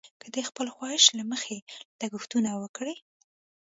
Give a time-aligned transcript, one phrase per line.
[0.21, 1.57] که د خپل خواهش له مخې
[2.01, 2.95] لګښتونه وکړي.